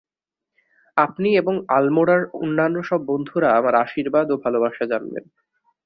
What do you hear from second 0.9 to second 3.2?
আপনি এবং আলমোড়ার অন্যান্য সব